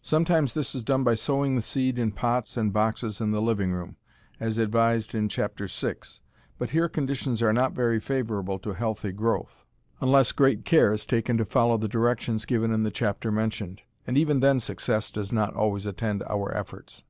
Sometimes 0.00 0.54
this 0.54 0.74
is 0.74 0.82
done 0.82 1.04
by 1.04 1.12
sowing 1.12 1.54
the 1.54 1.60
seed 1.60 1.98
in 1.98 2.10
pots 2.10 2.56
and 2.56 2.72
boxes 2.72 3.20
in 3.20 3.32
the 3.32 3.42
living 3.42 3.70
room, 3.70 3.96
as 4.40 4.56
advised 4.56 5.14
in 5.14 5.28
Chapter 5.28 5.66
VI, 5.66 5.96
but 6.56 6.70
here 6.70 6.88
conditions 6.88 7.42
are 7.42 7.52
not 7.52 7.74
very 7.74 8.00
favorable 8.00 8.58
to 8.60 8.72
healthy 8.72 9.12
growth, 9.12 9.66
unless 10.00 10.32
great 10.32 10.64
care 10.64 10.90
is 10.94 11.04
taken 11.04 11.36
to 11.36 11.44
follow 11.44 11.76
the 11.76 11.86
directions 11.86 12.46
given 12.46 12.72
in 12.72 12.82
the 12.82 12.90
chapter 12.90 13.30
mentioned, 13.30 13.82
and 14.06 14.16
even 14.16 14.40
then 14.40 14.58
success 14.58 15.10
does 15.10 15.32
not 15.32 15.52
always 15.54 15.84
attend 15.84 16.22
our 16.22 16.50
efforts. 16.56 17.04